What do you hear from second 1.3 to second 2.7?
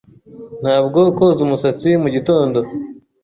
umusatsi mugitondo.